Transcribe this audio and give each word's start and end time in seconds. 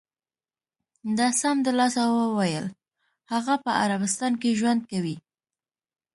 ده 1.17 1.27
سمدلاسه 1.41 2.03
و 2.09 2.17
ویل: 2.37 2.67
هغه 3.31 3.55
په 3.63 3.71
عربستان 3.83 4.31
کې 4.41 4.57
ژوند 4.59 4.81
کوي. 4.91 5.17